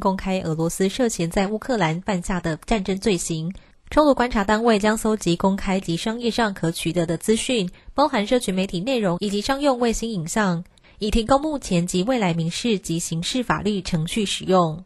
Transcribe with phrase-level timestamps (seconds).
[0.00, 3.52] 公开俄罗斯涉嫌在乌克兰犯下的战争罪行。
[3.90, 10.64] 冲突观察单位将搜集公开及商业上可取得的资讯，包含社群媒体内容以及商用卫星影像，
[10.98, 14.84] 以提供目前及未来民事及刑事法律程序使用。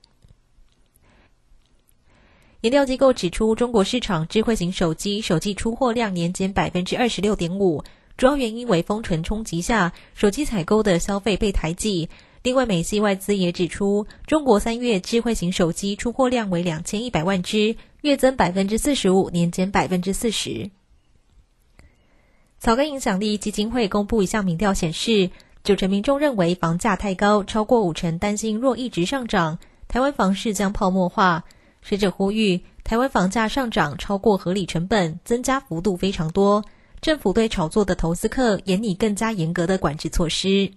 [2.63, 7.85] 研调机构指出，中国市场智慧型手机手机出货量年减百分之二十六点五，
[8.17, 12.09] 主要原因为封城冲击下手机采购的消费被抬挤。
[12.45, 17.77] 另外，美系外资也指出，中国三月智慧型手机出货量为两千一百万只。
[18.03, 20.71] 月增百分之四十五，年减百分之四十。
[22.59, 25.31] 草根影响力基金会公布一项民调显示，
[25.63, 29.59] 九成民众认为房价太高，超过五成担心若一直上涨，
[29.89, 31.45] 台湾房市将泡沫化。
[31.81, 36.63] 学者呼吁，台湾房价上涨超过合理成本，增加幅度非常多，
[37.01, 40.73] 政府对炒作的投资客严拟更加严格的管制措施。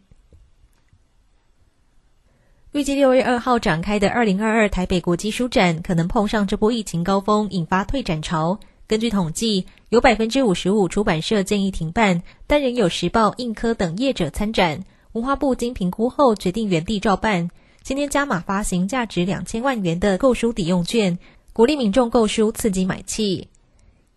[2.78, 8.60] 预计六月二号展开的二零二二台北国际书展，可能碰上这波疫情高峰，引发退展潮。
[8.86, 14.86] 根据统计，有百分之五十五出版社建议停办，但仍有时报、印科等业者参展。
[15.14, 17.50] 文化部经评估后决定原地照办。
[17.82, 21.18] 今天加码发行价值两千万元的购书抵用券，
[21.54, 23.48] 鼓励民众购书，刺激买气。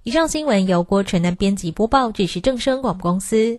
[0.03, 3.59] 以上新闻由郭纯南编辑播报，这是正声广播公司。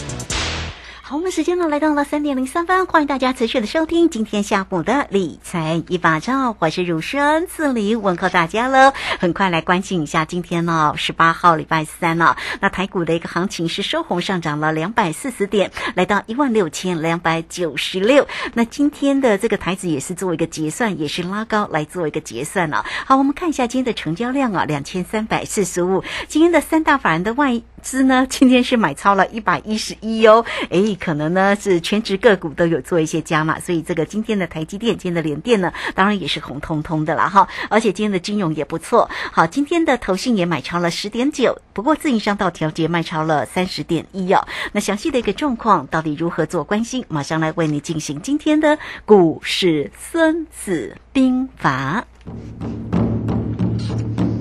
[1.11, 8.93] 好，我们时间呢来到了三点零三分，欢迎大家持续的收听今天下午的理财一把照，我是如轩，这里问候大家喽。
[9.19, 18.25] 很快来关心一下今天呢，十八号礼拜三了，那台股的一个行情是收红上涨了两百四十点，来到一万六千两百九十六。
[18.53, 22.85] 那今天的这个台子也是做一个结算，也是拉高来做一个结算了。
[23.05, 26.05] 好，我们看一下今天的成交量啊，两千三百四十五。
[26.29, 30.95] 今天的三大法人的外资呢， 今天是买超了一百一十一哦，诶。
[31.01, 37.47] 可能呢是全职个股都有做一些加码，所以这个今天的台积电、今天的联电呢，当然也是红彤彤的了哈。
[37.69, 44.45] 而且今天的金融也不错，好，今天的投信也买超了十点九，不过自营商到调节卖超了三十点一哦。
[44.73, 47.03] 那详细的一个状况到底如何做关心？
[47.07, 52.05] 马上来为你进行今天的股市孙子兵法。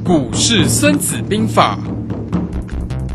[0.04, 1.78] 股市孙子兵法。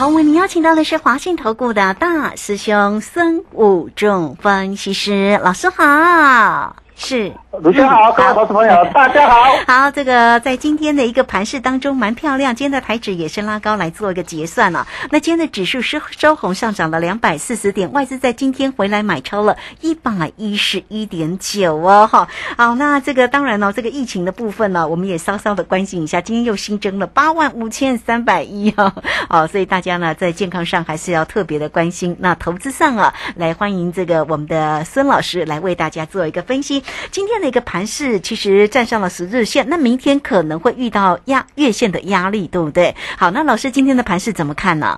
[0.00, 6.74] 好，为您邀请到的是华信投顾的大师兄孙武仲分析师老师好。
[7.02, 7.32] 是，
[7.62, 9.56] 卢先好，各位投资朋友，大家好。
[9.66, 14.86] 好，这个在今天的一个盘市当中蛮漂亮，今天的台指也是拉高来做一个结算了。
[15.10, 22.28] 那今天的指数收收红上涨了两百四十点，外资在今天回来买超了一百一十一点九哦，哈。
[22.58, 28.94] 好，那这个当然呢，这个疫情的部分呢，我们也稍稍的关心一下，今天又新增了八万五千三百一哈。
[29.30, 32.14] 好，所以大家呢在健康上还是要特别的关心。
[32.20, 36.84] 那投资上啊，来欢迎这个我们的孙老师来为大家做一个分析。
[37.10, 42.94] 今天的一个盘势其实站上了十日线，那明天可能会遇到压月线的压力，对不对？
[43.18, 44.96] 好，那老师今天的盘势怎么看呢？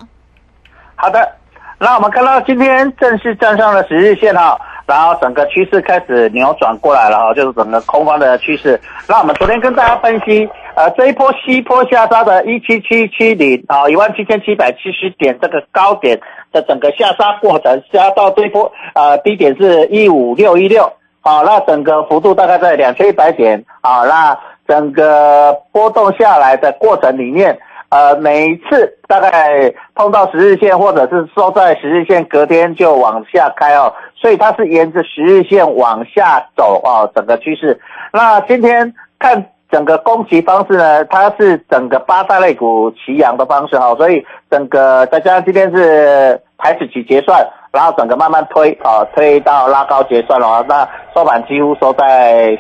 [0.95, 1.37] 好的，
[1.79, 4.57] 那我们看到今天正式站上了十日线哈，
[4.87, 8.81] 然后整个趋势开始扭转过来了哈，就是整个空方的趋势。
[9.09, 16.21] 那我们昨天跟大家分析，呃，这一波西坡下杀的一七七七零啊，一万七千七百七十点这个高点
[16.53, 24.39] 的整个下杀过程，下到这一波呃低点是一五六一六，好，那整个幅度大概在两千一百点，好，那
[24.69, 27.59] 整个波动下来的过程里面。
[27.89, 37.79] 呃，每一次大概碰到十日线，或者是收在十日线，隔天就往下开哦，所以它是沿着十日线往下走哦，整个趋势。
[38.11, 52.57] 那今天看整个攻击方式呢，它是整个八大类股齐扬的方式哈，所以整个再加上今天是台指期结算，然后整个慢慢推啊，推到拉高结算了，那收盘几乎收在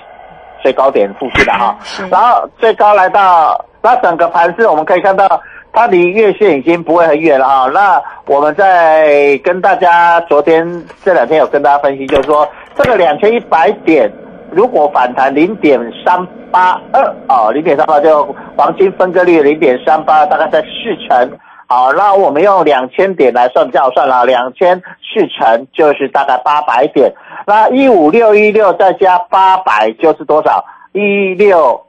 [0.63, 1.77] 最高点附近的哈，
[2.11, 3.65] 然后最高来到。
[3.85, 5.29] 那整个盘势我们可以看到，
[5.73, 7.67] 它离月线已经不会很远了啊。
[7.67, 10.65] 那我们在跟大家昨天
[11.05, 14.09] 这两天有跟大家分析，就是说这个两千一百点
[14.53, 18.25] 如果反弹零点三八二啊，零点三八就
[18.57, 21.31] 黄金分割率零点三八，大概在四成。
[21.73, 27.11] 好，那我们用两千点来算比较算了，两千四成就是大概八百点。
[27.47, 30.63] 那一五六一六再加八百就是多少？
[30.93, 31.81] 一六。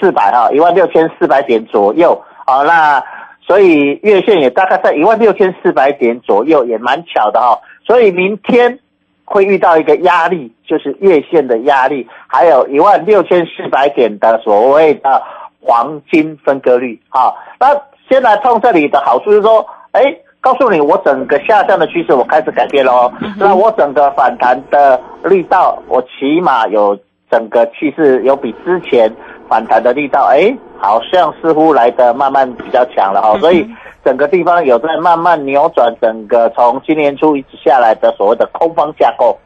[0.00, 3.02] 四百哈，一万六千四百点左右，好，那
[3.46, 7.58] 所以月线也大概在一万六千四百点左右，也蛮巧的哈。
[7.84, 8.78] 所以明天
[9.24, 15.22] 会遇到一个压力，就是月线的压力，还有一万六千四百点的所谓的
[15.60, 17.34] 黄金分割率哈。
[17.60, 17.76] 那
[18.08, 20.02] 先来碰这里的好处是说，哎，
[20.40, 26.98] 告诉你我整个下降的趋势我开始改变了哦，那我整个反弹的力道，我起码有
[27.30, 29.12] 整个气势有比之前。
[29.46, 33.64] 反弹的力道，哎，好像似乎来的慢慢比较强了哈，所以
[34.02, 39.38] 整个地方有在慢慢扭转整个从今年初一直下来的所谓的空方架构。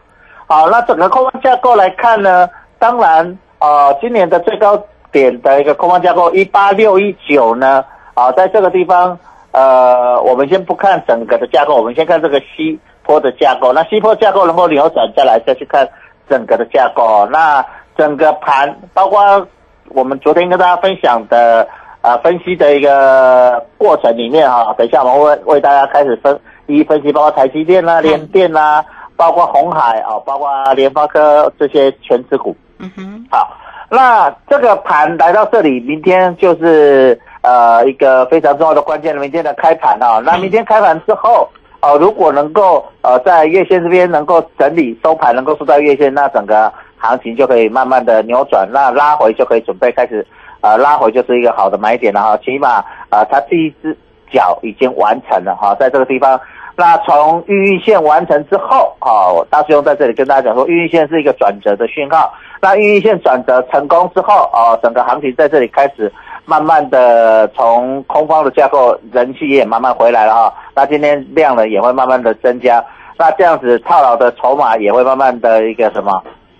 [0.46, 7.84] 好，那整个空方架构来看呢，当然，呃，今年的最高点的一个空方架构一八六一九呢，
[8.18, 9.18] 啊，在这个地方，
[9.52, 13.72] 呃，我们先不看整个的架构，我们先看这个西坡的架构。
[13.72, 15.88] 那西坡架构能够扭转，再来再去看
[16.28, 17.26] 整个的架构。
[17.30, 17.64] 那
[17.96, 19.46] 整个盘包括。
[19.92, 21.66] 我们昨天跟大家分享的
[22.02, 28.84] 啊分析的一个过程里面哈，等一下我们为为大家开始分一一分析，包括台积电啦、联电啦，
[29.16, 32.54] 包括红海啊，包括联发科这些全资股。
[32.78, 33.24] 嗯哼。
[33.30, 33.56] 好，
[33.88, 40.20] 那这个盘来到这里，明天就是呃一个非常重要的关键，明天的开盘啊。
[40.22, 41.48] 那明天开盘之后，
[41.80, 46.72] 哦，如果能够呃在月线这边能够整理收盘，能够收到月线，那整个。
[47.00, 50.26] 行情就可以慢慢的扭转，那拉回就可以准备开始，
[50.62, 52.36] 呃，拉回就是一个好的买点了哈。
[52.38, 53.96] 起码啊，它第一只
[54.32, 56.40] 脚已经完成了哈，在这个地方，
[56.74, 62.34] 那从预运线完成之后哦，大师兄在这里跟大家讲说，预运线是一个转折的讯号。
[62.60, 66.12] 那预运线转折成功之后哦，整个行情在这里开始
[66.48, 70.54] 慢慢的从空方的架构，人气也慢慢回来了哈。
[70.74, 72.82] 那今天量呢也会慢慢的增加，
[73.18, 76.10] 那这样子套牢的筹码也会慢慢的一个什么？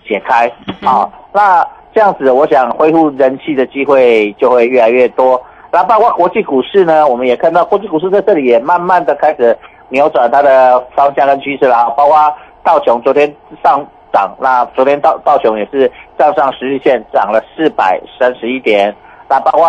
[0.07, 0.51] 解开
[0.83, 5.41] 啊，那这样子，我想恢复人气的机会就会越来越多。
[5.71, 9.57] 那包括国际股市呢，我们也看到国际股市在这里也慢慢的开始
[9.89, 11.91] 扭转它的方向跟趋势了。
[11.97, 12.15] 包括
[12.63, 13.31] 道琼昨天
[13.63, 13.83] 上
[14.13, 18.95] 涨，那昨天道道琼也是站上十日线，涨了四百三十一点。
[19.29, 19.67] 那包括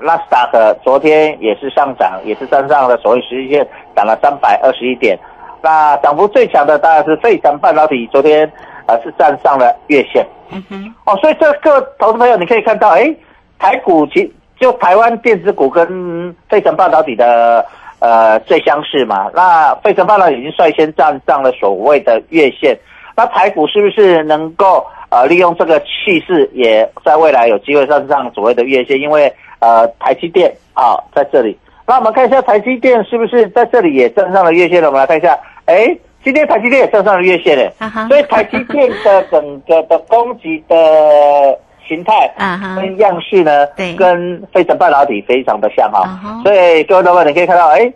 [0.00, 3.66] 纳斯达克昨天也是上涨，也是站上了所谓十日线，
[3.96, 5.18] 涨了三百二十一点。
[5.60, 8.50] 那涨幅最强的当然是费城半导体，昨天。
[8.84, 13.14] 而是站上了月线，嗯哼，哦，所以这个投资朋友你可以看到，哎，
[13.56, 17.64] 台股其就台湾电子股跟费城半导体的
[18.00, 22.76] 呃最相似嘛，那费城半导体已经率先站上了所谓的月线，
[23.16, 28.98] 那台股是不是能够呃利用这个气势，也在未来有机会站上所谓的月线？
[28.98, 34.88] 因为呃台积电啊在这里，那我们看一下台积电是不是在这里也站上了月线了？
[34.88, 35.96] 我们来看一下，哎。
[36.24, 37.68] 今天台积电也站上了月线嘞，
[38.06, 42.32] 所以台积电的整个的攻击的形态
[42.76, 43.66] 跟样式呢，
[43.98, 46.40] 跟飞腾半导体非常的像哈。
[46.44, 47.92] 所以各位老板，你可以看到，哎，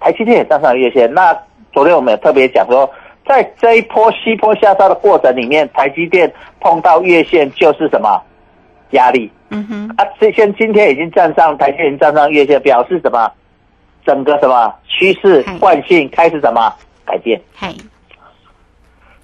[0.00, 1.08] 台积电也站上了月线。
[1.14, 1.32] 那
[1.72, 2.90] 昨天我们也特别讲说，
[3.28, 8.20] 在这一波西坡下杀的过程里面，台积电碰到月线就是什么
[8.90, 9.30] 压力？
[9.50, 13.30] 嗯哼，啊，这现今天已经站上台积电站上月线，表示什么？
[14.06, 16.72] 整个什么趋势惯性开始什么？
[17.04, 17.40] 改变，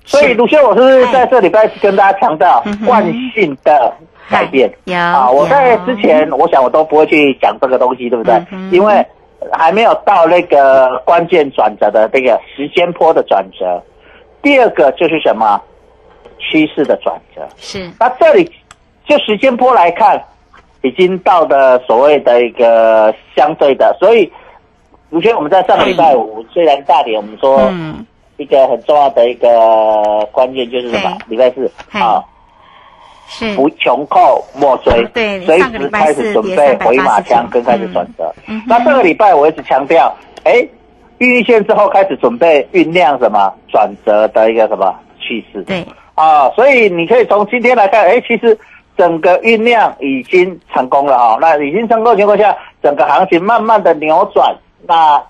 [0.04, 3.92] 所以鲁迅，我是在这礼拜跟大家强调惯性的
[4.30, 4.70] 改变。
[4.90, 8.42] 啊，我在之前，我想我都不会去讲这个东西，对不对？
[8.70, 9.06] 因为
[9.52, 13.82] 还没有到那个关键转折的那个时间坡的转折。
[14.44, 15.60] 第二个就是什么？
[16.38, 17.42] 趋势的转折。
[17.56, 17.90] 是。
[17.98, 18.48] 那这里
[19.04, 20.22] 就时间波来看，
[20.82, 24.30] 已经到的所谓的一个相对的，所以，
[25.10, 28.06] 如轩我们在上个礼拜五虽然大跌，我们说嗯。
[28.36, 29.48] 一个很重要的一个
[30.32, 31.16] 关键就是什么？
[31.28, 32.00] 礼拜四嘿。
[32.00, 32.20] 啊，
[33.28, 33.54] 是。
[33.54, 38.34] 不穷寇莫追，对随时开始准备回马枪跟开始转折。
[38.66, 40.66] 那这个礼拜我一直强调，哎，
[41.18, 45.62] 孕育线之后开始准备酝酿什么转折的一个什么趋势。
[45.62, 48.56] 对啊，所以你可以从今天来看，哎，其实
[48.96, 54.54] 整个酝酿已经成功了哈、那已经成功的情况下，整个行情慢慢的扭转，
[54.86, 55.20] 那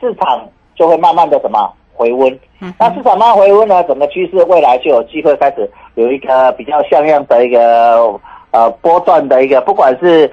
[0.00, 2.32] 市场就会慢慢的什么回温。
[2.60, 8.18] 嗯那市场慢慢回温呢，整个趋势未来就有机会开始有一个比较像样的一个
[8.50, 10.30] 呃波段的一个，不管是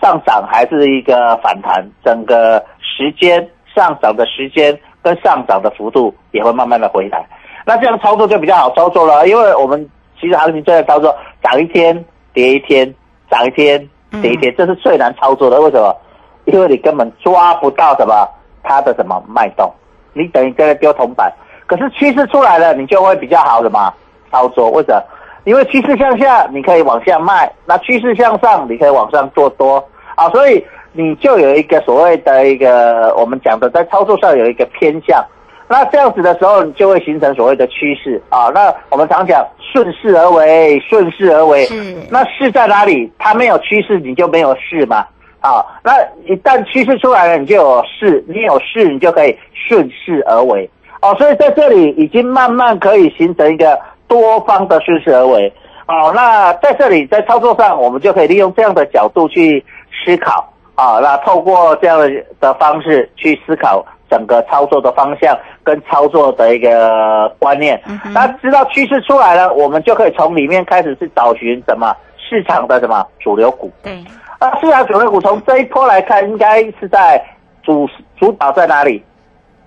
[0.00, 3.46] 上涨还是一个反弹，整个时间
[3.80, 7.24] 上涨的时间跟上涨的幅度也会慢慢的回来。
[7.64, 9.88] 那这样操作就比较好操作了，因为我们
[10.20, 12.94] 其实行情最在操作，涨一天跌一天，
[13.30, 13.88] 涨一天
[14.20, 15.58] 跌一天，这是最难操作的。
[15.58, 15.96] 为什么？
[16.44, 18.28] 因为你根本抓不到什么
[18.62, 19.72] 它的什么脉动，
[20.12, 21.32] 你等于在那丢铜板。
[21.66, 23.90] 可是趋势出来了，你就会比较好的嘛
[24.30, 24.70] 操作。
[24.70, 25.02] 为什么？
[25.44, 29.82] 因为趋势向下，你可以往下卖；那趋势向上，你可以往上做多
[30.14, 30.28] 啊。
[30.30, 35.24] 所以你就有一个所谓的一个我们讲的，在操作上有一个偏向。
[35.68, 38.48] 那这样子的时候，你就会形成所谓的趋势啊。
[38.52, 41.64] 那我们常讲顺势而为，顺势而为。
[41.66, 43.08] 是那势在哪里？
[43.18, 45.06] 它没有趋势，你就没有势嘛。
[45.38, 45.92] 啊，那
[46.26, 50.68] 一旦趋势出来了，你就有势，你有势，你就可以顺势而为。
[51.02, 53.78] 哦，所以在这里已经慢慢可以形成一个
[54.08, 55.50] 多方的顺势而为。
[55.86, 59.64] 哦，那在这里在操作上，我们就可以利用这样的角度去
[60.04, 60.49] 思考。
[60.80, 62.08] 啊，那透过这样的
[62.40, 67.78] 的方式去思考整个操作的方向跟操作的一个观念。
[68.14, 73.70] 那知道趋势出来了，我们就可以从里面开始去找寻什么市场的什么主流股。
[73.82, 74.02] 对
[74.38, 77.22] 啊，市场主流股从这一波来看，应该是在
[77.62, 77.86] 主
[78.18, 79.04] 主导在哪里？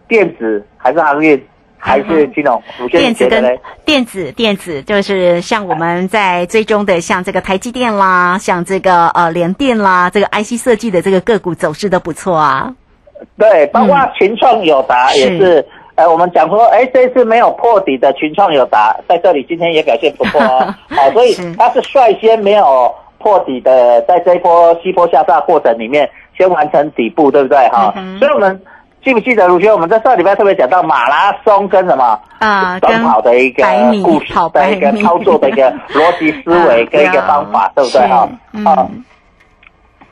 [0.07, 1.37] 电子还是航运
[1.85, 2.61] 还是金融？
[2.89, 3.59] 电子跟？
[3.83, 12.73] 电子电子就是像我们在追踪的，像这个台积电啦，像这个呃联电啦，这个 IC 设计的这个个股走势都不错啊。
[13.37, 27.57] 对，包括群创友达也是是，呃，我们讲说，哎，这次没有破底的群创友达，在这里今天也表现不错哦， 好，所以是它是率先没有破底的，在这一波西坡下杀过程里面，先完成底部，对不对？
[27.69, 28.61] 哈、嗯所以我们
[29.03, 29.71] 记不记得卢轩？
[29.71, 32.19] 我们在上礼拜特别讲到马拉松跟什么？
[32.39, 33.63] 啊短跑的一个
[34.03, 38.07] 故事跑的一个操作的一个逻辑思维啊跟一个 方法，对不对？
[38.07, 39.03] 哈、嗯，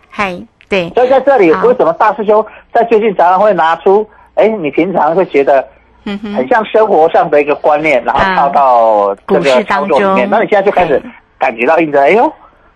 [0.09, 0.37] 嗨，
[0.69, 5.65] 对，所以在这里，好为什么大师兄在最近常常会拿出，哎，你平常会觉得
[6.05, 10.29] 嗯哼很像生活上的一个观念，然后啊套到这个操作里面。
[10.29, 11.01] 那你现在就开始
[11.37, 12.31] 感觉到印证，哎呦，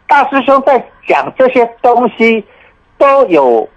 [0.08, 2.44] 大师兄在讲这些东西
[2.98, 3.68] 都有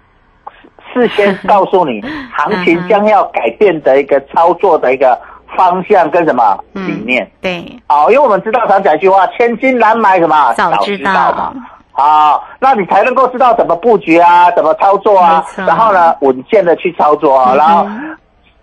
[0.99, 2.01] 事先告诉你
[2.35, 5.19] 行情将要改变的一个操作的一个
[5.57, 7.29] 方向跟什么嗯理念。
[7.41, 10.53] 对，好，因为我们知道常讲一句话，千金难买什么？
[10.55, 11.53] 早知道嘛。
[11.91, 17.51] 好，那你才能够知道怎么布局啊，怎么操作啊然后呢，稳健的去操作啊。
[17.53, 17.87] 嗯然后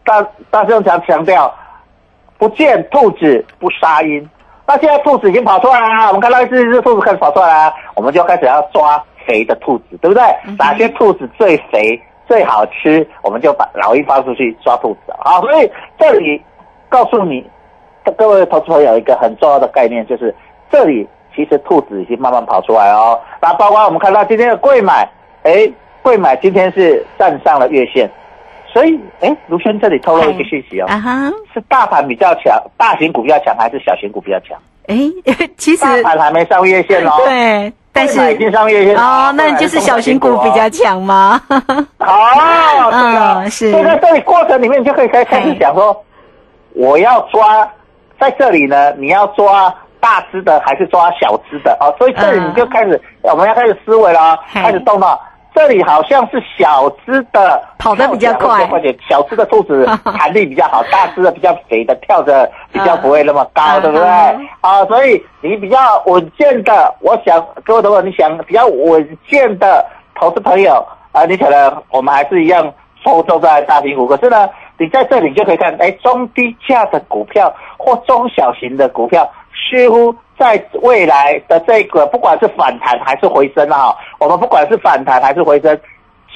[0.05, 1.53] 大大师兄强强调，
[2.39, 4.29] 不见兔子不杀鹰。
[4.69, 10.23] 那现在兔子已经跑出来了，我们看到一只一只兔子开始跑出来了，我们就开始要抓肥的兔子，对不对？
[10.47, 15.13] 嗯哪些兔子最肥最好吃，我们就把老鹰发出去抓兔子。
[15.19, 16.43] 啊，所以这里
[16.89, 17.45] 告诉你，
[18.17, 20.35] 各位投资朋友一个很重要的概念，就是
[20.71, 23.21] 这里其实兔子已经慢慢跑出来哦。
[23.41, 25.09] 那包括我们看到今天的贵买，
[25.45, 25.71] 哎，
[26.03, 28.11] 贵买今天是站上了月线，
[28.67, 30.87] 所以哎，卢轩这里透露一个信息哦，
[31.55, 34.59] 是大盘比较强，大型股比较强，还是小型股比较强？
[34.89, 34.97] 哎，
[35.57, 41.41] 其实大盘还没上月线哦，对，但是已经上月线哦，那你就是小型股比较强吗？
[41.49, 41.57] 哦，
[41.99, 43.71] 对啊，嗯是。
[43.71, 46.05] 所以在这里过程里面，你就可以开开始讲说，
[46.75, 47.69] 我要抓
[48.21, 51.77] 在这里呢，你要抓大只的还是抓小只的？
[51.81, 51.95] 哦？
[51.99, 54.63] 所以这里你就开始，我们要开始思维了哦，嘿。
[54.63, 55.21] 开始动到
[55.57, 58.67] 这里好像是小只的跑得比较快。
[58.67, 64.07] 快点，小只的兔子 弹力比较好，大只的比较肥的跳着比较不会那么高，嗯对不对？
[64.07, 69.83] 嗯啊，所以你比较稳健的，我想各位朋友，你想比较稳健的
[70.15, 72.71] 投资朋友啊，你可能我们还是一样
[73.03, 74.47] 抽中在大型股，可是呢，
[74.77, 79.27] 你在这里就可以看，哎，中低价的股票或中小型的股票，
[79.69, 85.77] 似乎在未来的这个不管是反弹还是回升啊，我们不管是反弹还是回升，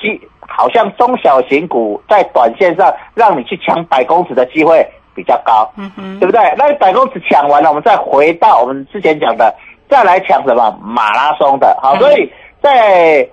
[0.01, 6.41] 机好像中小型股在短线上让你去抢百公尺的机会比较高，嗯哼，对不对？
[6.57, 9.55] 那百公尺抢完了，我们再回到我们之前讲的，
[9.89, 10.79] 再来抢什么？
[10.83, 11.99] 马拉松的，好，嗯。
[11.99, 12.33] 所以
[12.63, 13.29] 在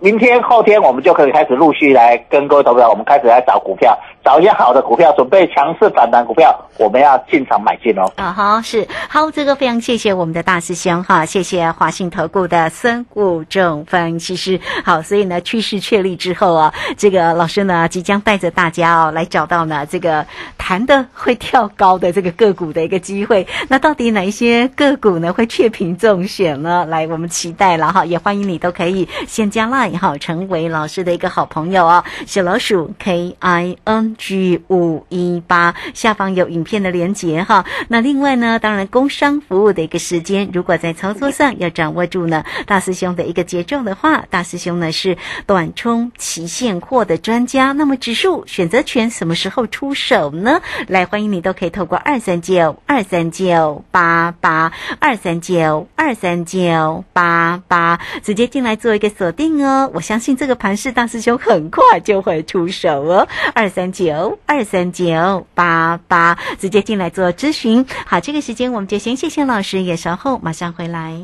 [0.00, 8.10] 明天、后天我们就可以开始陆续来跟各位投票，我们开始来找股票，找一些好的股票，准备强势反弹股票，我们要进场买进哦。
[8.16, 14.58] 啊哈，是好，这个非常谢谢我们的大师兄哈，谢谢华信投顾的孙武仲分析师。
[14.82, 20.26] 好，所以呢，趋势确立之后啊，这个老师呢即将带着大家哦来找到呢这个
[20.56, 23.46] 弹的会跳高的这个个股的一个机会。
[23.68, 26.86] 那到底哪一些个股呢会确评中选呢？
[26.86, 32.02] 来，我们期待了哈，也欢迎你都可以先加 line 哈，成为老师的一个好朋友哦。
[32.26, 37.64] 小老鼠 K I N G 五一八下方有影片的连接哈。
[37.88, 45.16] 那另外呢，当然工商服务的一个时间，如果在操作上要掌握住呢大师兄的一个节奏的话，大师兄呢是
[45.46, 47.72] 短冲期现货的专家。
[47.72, 50.60] 那么指数选择权什么时候出手呢？
[50.88, 59.90] 来，欢迎你都可以透过二三九二三九八八二三九二三九八八直接进来做一个锁定哦。
[59.94, 67.86] 我相信这个盘势大师兄很快就会出手哦，二三九二三九八八直接进来做咨询。
[68.06, 71.20] 好，这个时间我们就先谢谢老师，也稍后马上回来。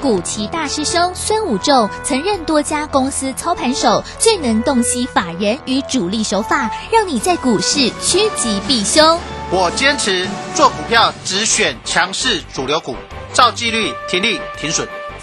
[0.00, 9.18] 古奇大师兄孙武仲曾任多家公司操盘手，最能洞悉法人与主力手法，让你在股市趋吉避凶。
[9.50, 12.96] 我坚持做股票只选强势主流股，
[13.32, 14.86] 照纪律停利停损。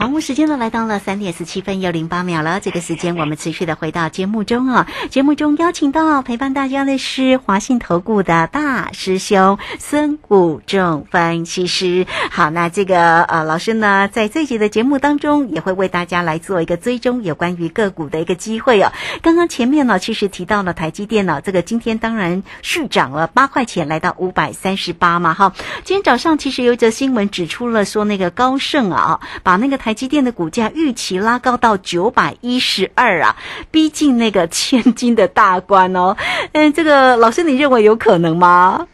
[0.00, 2.58] 好，我们时间呢来到了三点十七分又零八秒了。
[2.58, 4.88] 这个时间我们持续的回到节目中啊。
[5.10, 12.06] 节目中邀请到陪伴大家的是华信投顾的大师兄孙武仲分析师。
[12.30, 18.90] 好，那这个呃老师呢，在这一集的节目当中也会为大家来做一个追踪有关于个股的一个机会哦。
[19.20, 25.52] 刚刚前面呢，其实提到了台积电呢，这个今天当然续涨了八块钱，来到五百三十八嘛哈。
[25.84, 33.36] 今天早上其实有一则新闻指出了说，那个高盛啊，把那个台积电的股价预期拉高到九百一十二啊，
[33.70, 36.16] 逼近那个千金的大关哦。
[36.52, 38.86] 嗯，这个老师你认为有可能吗？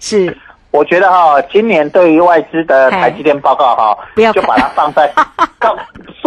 [0.00, 0.36] 是
[0.70, 5.12] 我觉得哈，今年对于外资的台积电报告哈不要，就把它放在
[5.58, 5.76] 高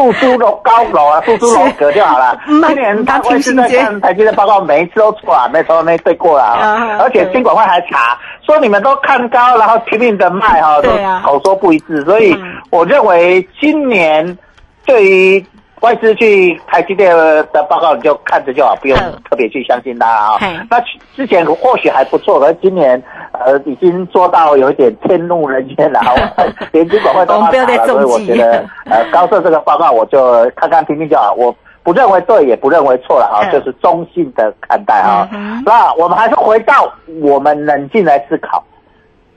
[0.01, 2.37] 诉诸楼高楼啊， 诉诸楼阁就好了。
[2.47, 6.59] 嗯今年他会是在看台积电报告，每一次都错啊，没错没对过了啊。
[6.59, 10.89] 啊，而且监管会还查说你们都看高，然后拼命的卖哈，都
[11.23, 12.53] 口说不一致，所以嗯。
[12.71, 14.37] 我认为今年
[14.85, 15.45] 对于。
[15.81, 20.37] 外资去台积电的报告，你就看着就好，不用嗯特别去相信它啊。
[20.39, 20.47] 嘿。
[20.69, 20.79] 那
[21.15, 23.01] 之前或许还不错，可是今年
[23.33, 25.99] 呃已经做到有一点天怒人怨了，
[26.71, 35.27] 连金管会都我们不要再要查了，所以我觉得呃高盛这个报告我就看看听听就好，我不认为对，也不认为错了啊，嗯就是中性的看待啊。
[35.33, 35.63] 嗯。
[35.65, 38.63] 那我们还是回到我们冷静来思考，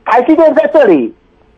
[0.04, 1.14] 台积电在这里，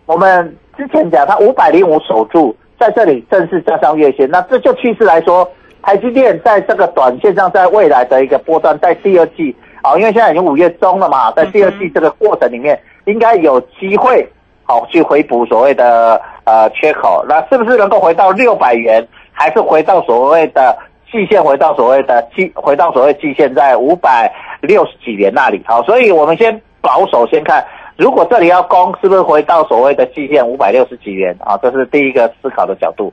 [0.06, 5.48] 我们之前讲它五百零五守住，在这里正式站上月线，那这就趋势来说，
[5.82, 14.28] 台积电在这个短线上，在未来的一个波段，在第二季啊，因为现在已经五月中了嘛，在第二季这个过程里面，应该有机会
[14.64, 20.76] 好去回补所谓的呃缺口，那是不是能够回到六百元，还是回到所谓的
[21.10, 25.62] 季线，回到所谓的季，回到所谓季线在五百六十几元那里？
[25.66, 27.64] 好，所以我们先保守先看。
[27.96, 31.58] 如果这里要攻，是不是回到所谓的季线五百六十几元啊？
[31.62, 33.12] 这是第一个思考的角度。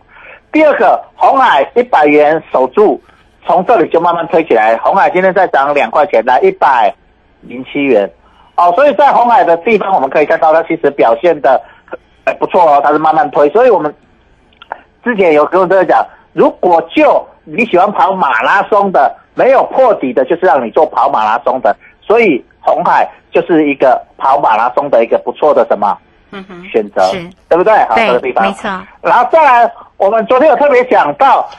[0.52, 3.02] 第二个，红海一百元守住，
[3.46, 4.78] 从这里就慢慢推起来。
[4.78, 6.94] 红海今天再涨两块钱，来一百
[7.42, 8.10] 零七元。
[8.56, 11.60] 哦，所以在红海的地方，我们可以看到它其实表现的
[12.26, 13.50] 哎不错哦，它是慢慢推。
[13.50, 13.94] 所以我们
[15.04, 21.76] 之前有跟我在讲，如果就你喜欢跑马拉松的，没有破底的，就是让你做跑马拉松的。
[22.02, 25.98] 所以红海就是一个跑马拉松的一个不错的什么
[26.32, 27.02] 嗯哼，选择，
[27.50, 27.74] 对不对？
[27.90, 28.70] 好，这个地，方没错，
[29.02, 31.50] 然后再来，我们昨天有特别讲到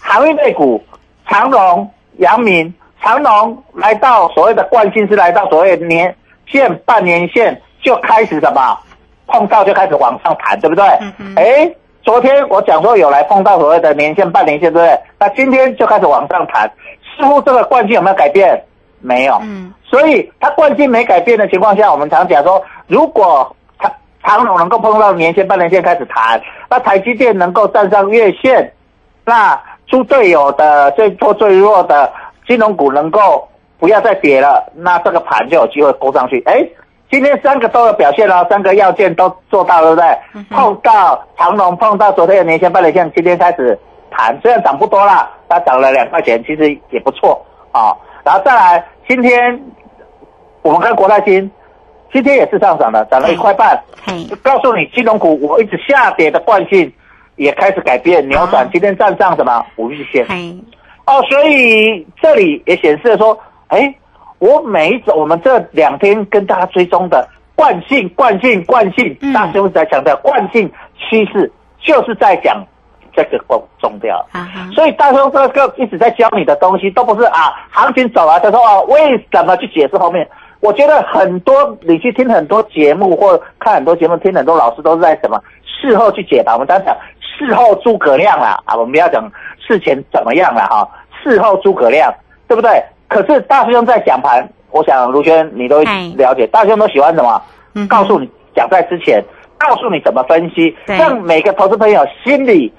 [0.00, 0.82] 航运类股，
[1.28, 2.72] 长荣、阳明，
[3.02, 6.14] 长荣来到所谓的惯性是来到所谓年
[6.46, 8.78] 线、半年线就开始什么
[9.26, 10.84] 碰到就开始往上弹，对不对？
[11.36, 11.70] 哎、
[12.02, 15.00] 昨天我讲说有来碰到所谓的年线、半年线，对不对？
[15.18, 16.70] 那今天就开始往上弹，
[17.16, 18.60] 似乎这个惯性有没有改变？
[19.06, 19.38] 没有。
[19.42, 23.92] 嗯，所以它惯性没改变的情况下，我们常讲说，如果长
[24.24, 28.72] 长龙能够碰到年线、半年线开始弹，那台积电能够站上月线，
[29.24, 32.12] 那猪队友的最弱最弱的
[32.46, 36.42] 金融股能够不要再跌了，那这个盘就有机会勾上去。
[36.46, 36.66] 哎，
[37.08, 40.56] 今天三个都有表现了，三个要件都做到了，对不对？
[40.56, 43.78] 碰到长龙，碰到昨天的年线、半年线，今天开始
[44.10, 47.40] 弹，虽然涨不多啦，它涨了两块钱，其实也不错
[47.70, 47.94] 啊。
[48.24, 49.60] 然后再来，今天
[50.62, 51.48] 我们看国泰金，
[52.12, 53.80] 今天也是上涨的，涨了一块半。
[54.04, 56.92] 嘿，就告诉你，金融股我一直下跌的惯性
[57.36, 58.70] 也开始改变扭转，啊。
[58.72, 60.26] 今天站上什么五日线。
[60.28, 60.58] 嘿，
[61.06, 63.38] 哦，所以这里也显示了说，
[63.68, 63.94] 哎，
[64.40, 72.66] 我每一种我们这两天跟大家追踪的惯性、惯性、惯性嗯，大师傅在强调惯性趋势，就是在讲
[73.16, 74.24] 这个重重掉。
[74.32, 80.28] 啊，所以大兄这个一直在教你的东西，都不是啊，行情走了，他说啊，为什么去解释后面？
[80.60, 86.52] 我觉得很多你去听很多节目或看很多节目，听很多老师都是在什么事后去解答。
[86.54, 90.88] 我们刚讲事后诸葛亮啦，啊，我们不要讲事前怎么样了哈，
[91.22, 92.12] 事后诸葛亮，
[92.48, 92.82] 对不对？
[93.08, 97.40] 可是大师兄在讲盘，我想卢轩你都了解，大师兄都喜欢什么？
[97.74, 99.22] 嗯告诉你讲在之前，
[99.58, 102.72] 告诉你怎么分析，让每个投资朋友心里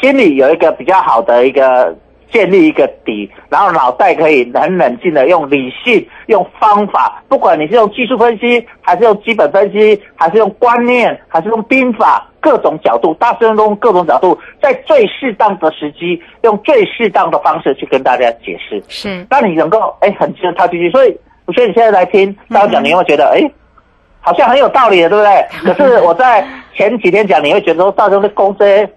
[0.00, 1.94] 心里有一个比较好的一个
[2.32, 18.80] 建立一个底，然后脑袋可以很冷静的用理性、用方法，不管你是用技术分析，还是用基本分析，还是用观念，还是用兵法，各种角度，大师兄都用各种角度，在最适当的时机，用最适当的方式去跟大家解释。
[18.86, 20.88] 是，让你能够哎很值得套进去。
[20.90, 23.50] 所以我觉得你现在来听大家讲，你会觉得哎
[24.20, 25.74] 好像很有道理的，对不对？
[25.74, 28.88] 可是我在前几天讲，你会觉得说大家的公司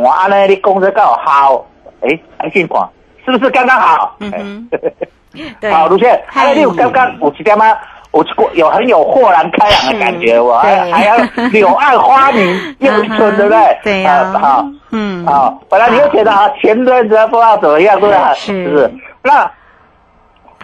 [0.00, 1.66] 我按呢，你公司刚好好，
[2.02, 2.88] 哎，安静款
[3.24, 4.16] 是不是刚刚好？
[4.20, 4.68] 嗯
[5.60, 7.76] 对，好，卢倩，嗨哎，你有刚刚有几点吗？
[8.12, 11.16] 我有很有豁然开朗的感觉，我还对还要
[11.52, 13.78] 柳暗花明又一村，对不对？
[13.84, 14.64] 对呀啊好。
[14.90, 18.34] 嗯，好，本来你会觉得啊，前段子不知道怎么样，对不对？
[18.34, 18.92] 是不是？
[19.22, 19.34] 那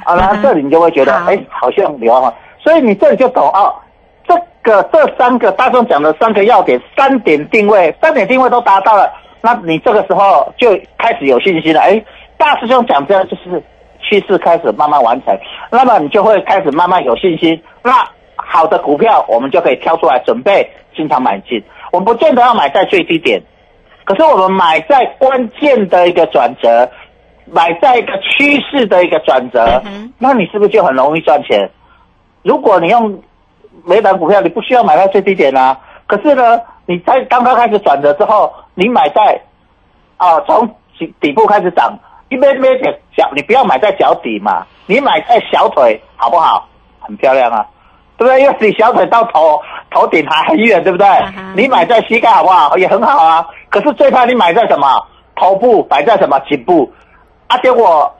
[0.05, 3.73] 啊，然后嗯这里你就会觉得，好哎，好像有啊，所以你这里就懂哦。
[4.27, 9.09] 这个这三个大众讲的三个要点，三点定位，三点定位都达到了，
[9.47, 11.81] 那你这个时候就开始有信心了。
[11.81, 12.05] 哎，
[12.37, 13.63] 大师兄讲这样就是
[14.01, 15.39] 趋势开始慢慢完成，
[15.71, 17.63] 那么你就会开始慢慢有信心。
[17.81, 18.05] 那
[18.35, 21.63] 好的股票，我们就可以挑出来准备经常买进。
[21.93, 23.41] 我们不见得要买在最低点，
[24.05, 26.91] 可是我们买在关键的一个转折，
[27.45, 31.71] 买在一个趋势的一个转折，嗯那你是不是就很容易赚钱？
[32.43, 33.23] 如果你用
[33.85, 35.79] 每档股票，你不需要买在最低点啊。
[36.09, 39.41] 可是呢，你在刚刚开始转折之后，你买在
[40.19, 40.65] 啊从
[40.99, 46.69] 底底部开始涨，一边边点脚，你不要买在脚底嘛，你买在小腿好不好？
[47.01, 47.67] 很漂亮啊，
[48.17, 48.41] 对不对？
[48.43, 49.61] 因为你小腿到头
[49.91, 51.33] 头顶还很远，对不对啊？
[51.57, 52.77] 你买在膝盖好不好？
[52.77, 53.47] 也很好啊。
[53.71, 54.87] 可是最怕你买在什么？
[55.37, 56.91] 头部摆在什么颈部
[57.47, 57.57] 啊？
[57.59, 58.11] 结果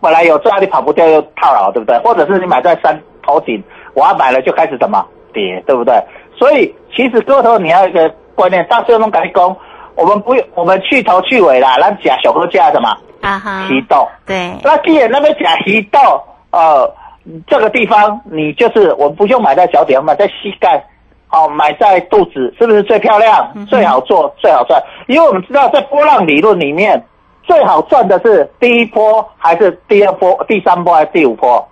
[0.00, 1.98] 本来有赚，你跑不掉又套牢，对不对？
[2.00, 3.62] 或者是你买在山头顶，
[3.94, 5.94] 我要买了就开始什么跌，对不对？
[6.38, 9.56] 所以其实各位头你要一个观念，大师兄跟你讲，
[9.96, 12.88] 我们不用我们去头去尾啦，那假小哥价什么
[13.20, 14.06] 啊哈，鱼豆。
[14.26, 15.98] 对，那既然那边假鱼豆，
[16.50, 16.92] 呃，
[17.46, 20.84] 这个地方你就是我们不用买在脚底，买在膝盖。
[21.30, 24.80] 哦，买在肚子是不是最漂亮、嗯最好做、最好赚？
[25.08, 27.04] 因为我们知道，在波浪理论里面，
[27.42, 31.66] 最好赚的是第一波还是第二波、第三波还是第五波？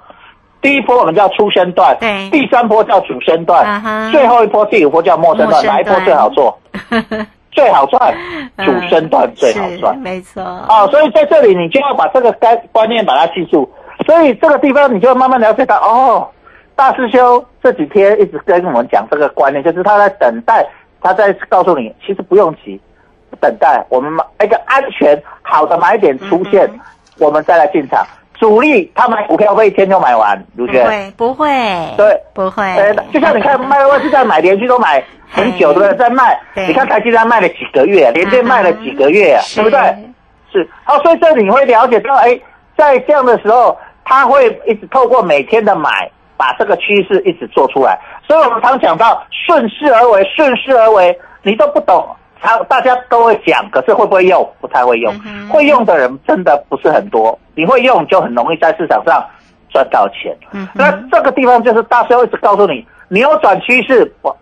[0.61, 6.59] 第一波我们叫初生段，对第三波叫主升段，最后一波第五波叫末升段，哪一波最好做？
[7.53, 8.13] 最好赚，
[8.57, 9.97] 主升段最好是赚。
[9.99, 13.71] 没错，啊，所以在这里你就要把这个概观念把它记住，
[14.05, 16.29] 所以这个地方你就慢慢了解到哦，
[16.75, 20.67] 大师兄这几天一直跟我们讲这个观念，就是他在等待，
[21.01, 22.81] 他在告诉你，其实不用急，
[23.41, 26.81] 等待我们买一个安全好的买点出现，嗯
[27.19, 28.05] 我们再来进场。
[28.43, 30.85] 主力他买股票会一天就买完，卢不轩。
[30.85, 31.49] 会不会，
[31.97, 35.01] 对，不会，呃，就像你看卖外资在买，连续都买
[35.31, 35.97] 很久，对不对？
[35.97, 39.79] 在卖，你看台积电卖了几个月，连电卖了几个月，啊，对不对？
[40.51, 42.37] 是，好，所以这里你会了解到，哎，
[42.77, 47.97] 在这样的时候，他会一直透过每天的买，把这个趋势一直做出来。
[48.27, 52.05] 所以我们常讲到顺势而为，顺势而为，你都不懂，
[52.43, 54.49] 常大家都会讲，可是会不会用？
[54.61, 55.15] 不太会用。
[55.27, 59.25] 嗯会用的人真的不是很多，你会用就很容易在市场上
[59.71, 60.37] 赚到钱。
[60.53, 64.35] 嗯那这个地方就是大师会一直告诉你，扭转趋势，不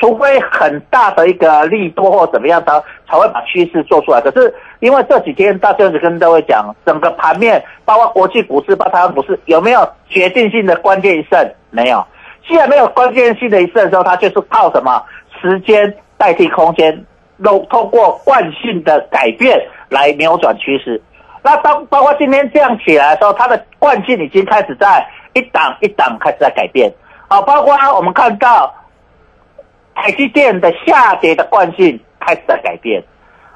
[0.00, 4.20] 除非很大的一个利多或怎么样的，才会把趋势做出来。
[4.20, 11.48] 可是因为这几天大师一直跟各位讲，整个盘面包括国际股市、包括台湾股市，有没有决定性的关键一胜？
[11.70, 12.04] 没有。
[12.46, 15.02] 既然没有关键性的一胜的时候，它就是靠什么
[15.40, 17.04] 时间代替空间，
[17.42, 21.00] 通通过惯性的改变来扭转趋势。
[21.42, 26.92] 那当包括今天这样起来的时候，它的惯性已经开始在一档一档开始在改变。
[27.28, 28.72] 啊，包括我们看到。
[29.96, 33.00] 台积电的下跌的惯性开始在改变，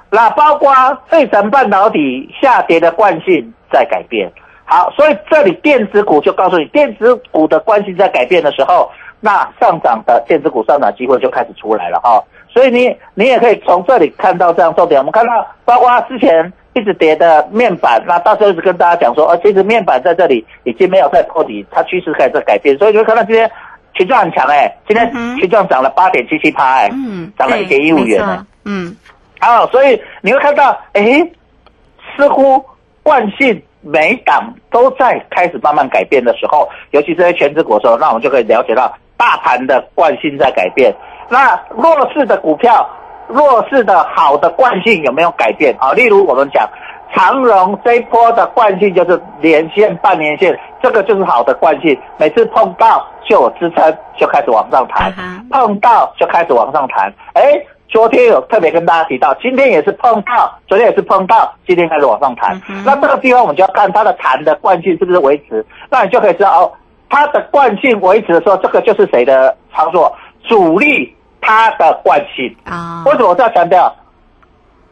[0.09, 0.73] 那包括
[1.09, 4.31] 费城半导体下跌的惯性在改变。
[4.65, 8.89] 好，所以这里电子股就告诉你，电子股的惯性在改变的时候，
[9.19, 12.23] 那上涨的电子股上涨机会就开始出来了哈。
[12.59, 14.99] 所以你你也可以从这里看到这样重点。
[15.01, 23.49] 我们看到包括之前一直跌的面板，那到时候是跟大家讲说，呃，其实面板在这里已经没有在破底，它趋势开始在改变，所以你会看到今天。
[23.95, 26.91] 群状很强哎，今天群状涨了八点七七趴哎，
[27.37, 28.97] 涨了一点一五元哎，嗯，
[29.41, 31.03] 啊，所以你会看到，哎，
[32.17, 32.65] 似乎
[33.03, 40.95] 惯性每档都在开始慢慢改变的时候，尤其是在全职股的时候，那我们就可以了解到大盘的惯性在改变。
[41.29, 42.89] 那弱势的股票，
[43.29, 45.93] 弱势的好的惯性有没有改变啊？
[45.93, 46.69] 例如我们讲。
[47.15, 51.99] 长荣这一波的惯性就是连线、半年线，这个就是好的惯性。
[52.19, 55.11] 每次碰到就有支撑，就开始往上弹；
[55.51, 57.11] 碰到就开始往上弹。
[57.33, 57.55] 哎，
[57.89, 62.61] 昨天有特别跟大家提到，今天也是碰到，昨天也是碰到，今天开始往上弹。
[62.85, 66.73] 那这个地方我们就要看它的弹的惯性是不是维持，那你就可以知道哦，
[67.09, 70.15] 它的惯性维持的时候，这个就是谁的操作？
[70.47, 73.03] 主力它的惯性啊？
[73.07, 73.95] 为什么我这样强调？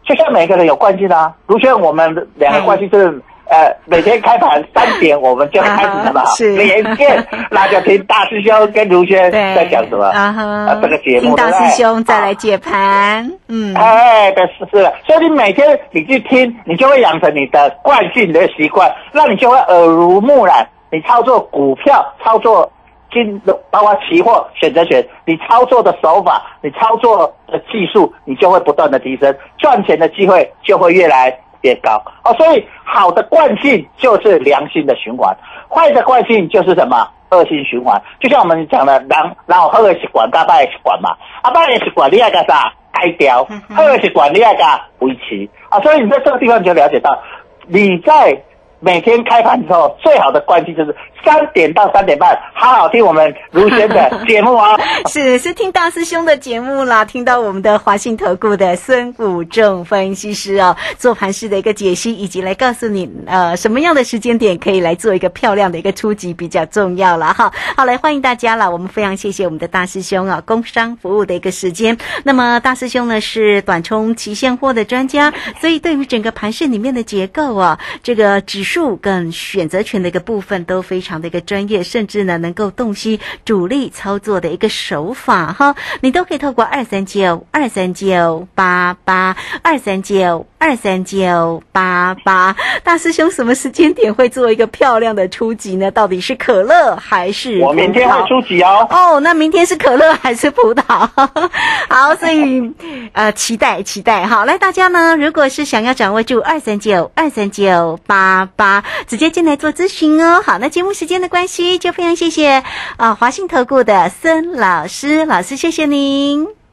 [0.04, 3.06] 就像每个人有惯性啊，如轩我们两个惯性就是，
[3.48, 6.22] 呃，每天开盘三点我们就开始什么
[6.56, 10.78] 连线，那就听大师兄跟卢轩在讲什么啊？
[10.80, 22.70] 这个节目，听大师兄再来解盘，嗯，哎，对，是是，所以你每天你去听，你就会养成你的惯性的习惯，那你就会耳濡目染，你操作股票操作。
[23.12, 23.40] 金
[23.70, 32.34] 包括期货、选择权，你操作的手法，你操作的技术，你就会不断的提升，赚钱的机会就会越来越高哦。
[32.34, 35.34] 所以好的惯性就是良性的循环，
[35.68, 38.00] 坏的惯性就是什么恶性循环。
[38.20, 41.10] 就像我们讲的，然然后好的习惯，加坏的习惯嘛，
[41.42, 42.72] 啊，坏的习惯你要干啥？
[42.92, 45.78] 改掉，好的习惯你要干维持啊。
[45.80, 47.18] 所以你在这个地方就了解到，
[47.66, 48.42] 你在。
[48.86, 50.94] 每天开盘之后，最好的关系就是
[51.24, 54.78] 三点到三点半，好好听我们如轩的节目啊！
[55.08, 67.52] 是是听大师兄的节目啦，听到我们的华信投顾的孙武正分析师哦，做盘式的一个解析，以及来告诉你呃什么样的时间点可以来做一个漂亮的一个初级比较重要了哈。
[67.76, 71.98] 好，来欢迎大家了，我们非常谢谢我们的大师兄啊，工商服务的一个时间。
[72.22, 95.90] 那么大师兄呢是短冲期现货的专家，所以对于整个盘市里面的结构啊，这个指数跟选择权的一个部分都非常的一个专业，甚至呢能够洞悉主力操作的一个手法哈，你都可以透过二三九二三九八八二三九二三九八八，大师兄什么时间点会做一个漂亮的初级呢？
[95.90, 97.60] 到底是可乐还是？
[97.60, 98.86] 我明天会初级哦。
[98.90, 101.08] 哦，那明天是可乐还是葡萄？
[101.88, 102.72] 好，所以
[103.12, 108.48] 呃期待期待好，来大家呢，如果是想要掌握住二三九二三九八。
[108.56, 110.42] 八直接进来做咨询哦。
[110.44, 112.62] 好，那节目时间的关系，就非常谢谢
[112.96, 116.65] 啊华信投顾的孙老师，老师谢谢您。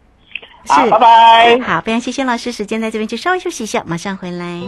[0.65, 1.59] 是，拜拜。
[1.61, 4.61] 好，非常谢谢老师，时间在这边就稍微休息一下，马上回来。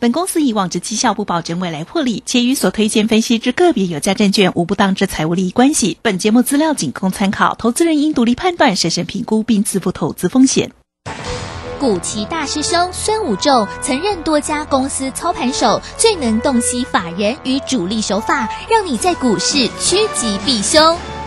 [0.00, 5.98] 本公司以往之绩效不保证未来获利，且与所推荐分析之个别有价证券无不当之财务利益关系。
[6.02, 10.70] 本节目资料仅供参考，投资人应独立判断、审慎评估并自负投资风险。
[11.80, 20.96] 古奇大师兄孙武仲曾任多家公司操盘手，最能洞悉法人与主力手法，让你在股市趋吉避凶。